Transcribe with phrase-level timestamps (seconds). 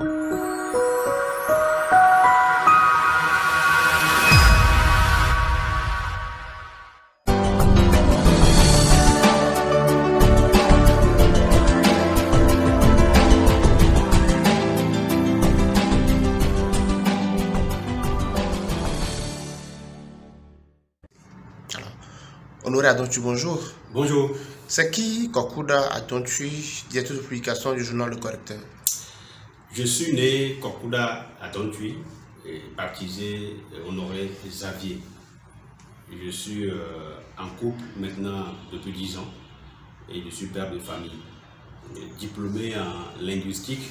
[0.00, 0.08] Honoré
[22.88, 23.60] Adontu, bonjour.
[23.92, 24.30] Bonjour.
[24.66, 26.48] C'est qui Kokuda Adontu,
[26.88, 28.56] directeur de publication du journal Le Correcteur?
[29.72, 31.94] Je suis né Kokuda Adontu,
[32.76, 34.98] baptisé Honoré Xavier.
[36.10, 39.28] Je suis euh, en couple maintenant depuis 10 ans
[40.12, 41.20] et je suis père de famille.
[42.18, 43.88] Diplômé en linguistique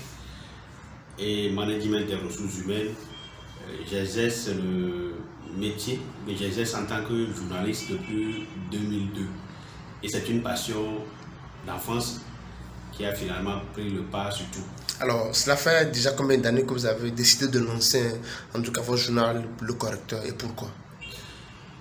[1.17, 2.93] et management des ressources humaines,
[3.69, 5.15] euh, j'exerce le
[5.55, 9.21] métier, mais j'exerce en tant que journaliste depuis 2002.
[10.03, 10.97] Et c'est une passion
[11.65, 12.19] d'enfance
[12.99, 14.65] qui a finalement pris le pas sur tout.
[14.99, 18.03] Alors, cela fait déjà combien d'années que vous avez décidé de lancer,
[18.53, 20.67] en tout cas, votre journal Le Correcteur et pourquoi?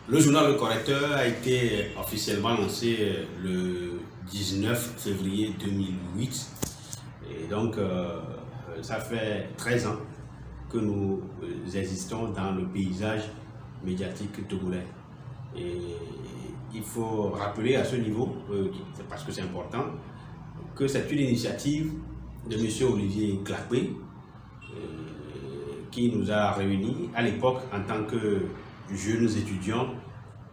[0.08, 6.46] Le journal Le Correcteur a été officiellement lancé le 19 février 2008.
[7.28, 8.20] Et donc, euh,
[8.80, 9.96] ça fait 13 ans
[10.70, 11.20] que nous
[11.74, 13.24] existons dans le paysage
[13.84, 14.86] médiatique togolais.
[15.56, 15.78] Et
[16.72, 18.70] il faut rappeler à ce niveau, euh,
[19.08, 19.84] parce que c'est important,
[20.78, 21.92] que c'est une initiative
[22.48, 22.92] de M.
[22.92, 23.92] Olivier Clapé
[24.62, 24.76] euh,
[25.90, 28.42] qui nous a réunis à l'époque en tant que
[28.94, 29.88] jeunes étudiants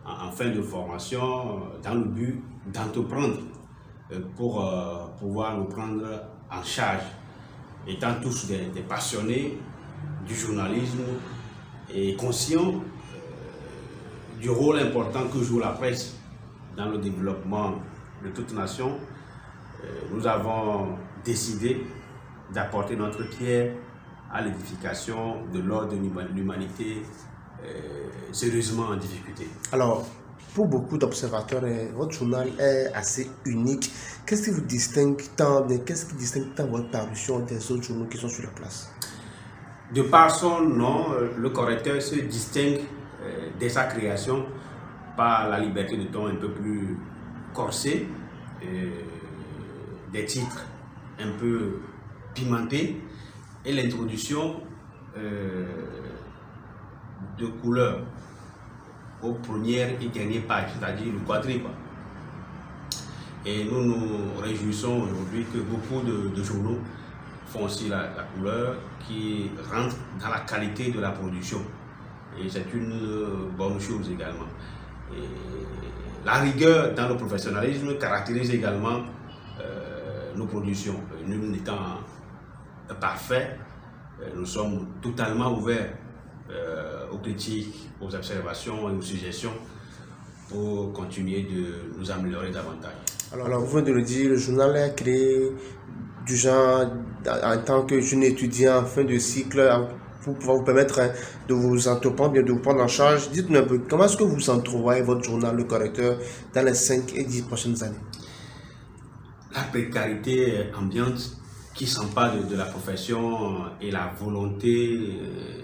[0.04, 3.38] en, fin de formation dans le but d'entreprendre
[4.12, 4.68] euh, pour
[5.20, 6.04] pouvoir nous prendre
[6.52, 7.04] en charge,
[7.88, 9.60] étant tous des, passionnés
[10.28, 11.04] du journalisme
[11.94, 12.82] et conscients
[14.42, 16.18] du rôle important que joue la presse
[16.76, 17.76] dans le développement
[18.24, 19.16] de toute nation, euh,
[20.12, 21.86] nous avons décidé
[22.54, 23.74] d'apporter notre pierre
[24.32, 27.02] à l'édification de l'ordre de l'humanité
[27.64, 29.48] euh, sérieusement en difficulté.
[29.72, 30.06] Alors,
[30.54, 33.92] pour beaucoup d'observateurs, euh, votre journal est assez unique.
[34.26, 38.18] Qu'est-ce qui vous distingue tant, qu'est-ce qui distingue tant votre parution des autres journaux qui
[38.18, 38.92] sont sur la place?
[39.94, 42.82] De par son nom, le correcteur se distingue
[43.26, 44.46] euh, dès sa création
[45.16, 46.98] par la liberté de ton un peu plus
[47.54, 48.08] corsée,
[48.64, 48.90] euh,
[50.16, 50.64] des titres
[51.20, 51.80] un peu
[52.34, 53.02] pimentés
[53.66, 54.62] et l'introduction
[55.18, 55.66] euh,
[57.38, 58.00] de couleurs
[59.22, 61.68] aux premières et dernières pages, c'est-à-dire le quadriple.
[63.46, 66.80] Et nous nous réjouissons aujourd'hui que beaucoup de, journaux
[67.48, 71.62] font aussi la, couleur qui rentre dans la qualité de la production.
[72.40, 74.50] Et c'est une euh, bonne chose également.
[76.26, 79.02] la rigueur dans le professionnalisme caractérise également
[80.36, 80.96] nos productions.
[81.26, 82.00] Nous n'étant
[83.00, 83.58] parfaits,
[84.22, 85.94] euh, nous sommes totalement ouverts
[87.12, 89.54] aux critiques, aux observations aux suggestions
[90.50, 92.92] pour continuer de nous améliorer davantage.
[93.34, 95.52] Alors, vous venez de le dire, le journal est créé
[96.26, 96.86] du genre
[97.28, 99.88] en tant que jeune étudiant en fin de cycle
[100.24, 101.12] pour pouvoir vous permettre hein,
[101.48, 103.30] de vous entreprendre, de vous prendre en charge.
[103.30, 106.18] Dites-nous un peu, comment est-ce que vous entrevoyez votre journal, le correcteur,
[106.54, 107.96] dans les 5 et 10 prochaines années?
[109.56, 111.38] La précarité ambiante
[111.74, 115.62] qui s'empare de, de, la profession et la volonté euh,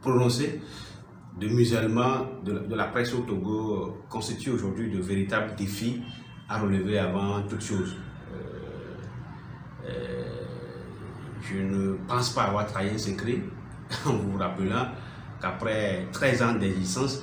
[0.00, 0.60] prononcée
[1.40, 6.02] de musulmans de, la presse au Togo constitue aujourd'hui de véritables défis
[6.48, 7.96] à relever avant toute chose.
[8.32, 10.24] Euh, euh,
[11.42, 13.40] je ne pense pas avoir trahi un secret
[14.06, 14.88] en vous rappelant
[15.40, 17.22] qu'après 13 ans d'existence,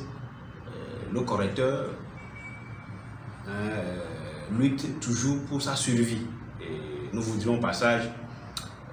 [0.68, 1.90] euh, le correcteur
[3.48, 4.21] euh,
[4.58, 6.28] lutte toujours pour sa survie.
[6.62, 8.10] Et nous voudrions au passage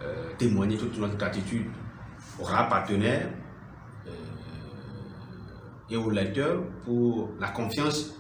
[0.03, 1.67] euh, témoigner toute notre gratitude
[2.41, 3.29] aux rares partenaires
[5.91, 8.15] et aux lecteurs pour la confiance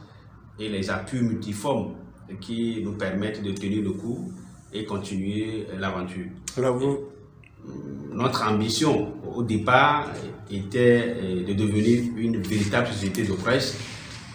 [0.58, 1.94] et les appuis multiformes
[2.40, 4.32] qui nous permettent de tenir le coup
[4.72, 6.26] et continuer l'aventure.
[6.56, 6.98] Vous,
[8.12, 10.10] notre ambition au départ
[10.50, 13.78] était euh, de devenir une véritable société de presse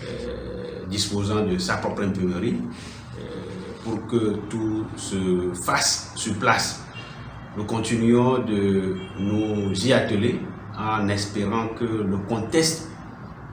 [0.03, 2.57] euh, disposant de sa propre imprimerie
[3.17, 3.21] euh,
[3.83, 6.81] pour que tout se fasse sur place.
[7.57, 10.39] Nous continuons de nous y atteler
[10.77, 12.87] en espérant que le contexte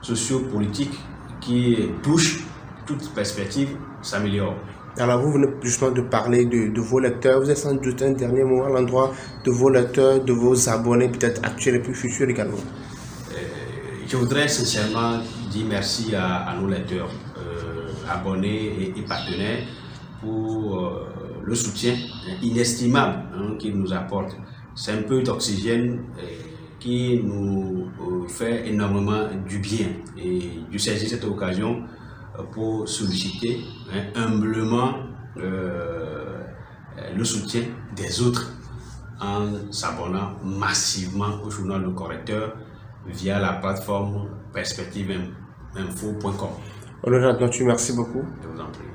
[0.01, 0.97] sociopolitique
[1.39, 2.43] qui touche
[2.85, 4.55] toute perspective s'améliore.
[4.97, 7.39] Alors, vous venez justement de parler de, vos lecteurs.
[7.39, 9.13] Vous êtes sans doute un dernier mot à l'endroit
[9.45, 12.57] de vos lecteurs, de vos abonnés, peut-être actuels et plus futurs également.
[13.31, 13.35] Euh,
[14.11, 15.19] je voudrais sincèrement
[15.49, 19.63] dire merci à, nos lecteurs, euh, abonnés et, partenaires
[20.19, 21.07] pour euh,
[21.45, 21.95] le soutien
[22.41, 24.35] inestimable hein, qu'il nous apporte.
[24.75, 26.03] C'est un peu d'oxygène
[26.77, 27.87] qui nous
[28.27, 29.87] fait énormément du bien.
[30.17, 31.83] Et je saisis cette occasion
[32.51, 33.61] pour solliciter
[33.93, 34.95] hein, humblement
[35.37, 37.61] le soutien
[37.95, 38.51] des autres
[39.21, 42.57] en s'abonnant massivement au journal Le Correcteur
[43.05, 46.49] via la plateforme perspectiveinfo.com.
[47.03, 48.23] Honoré tu merci beaucoup.
[48.43, 48.90] Je vous en prie.